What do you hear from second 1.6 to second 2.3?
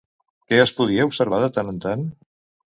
en tant?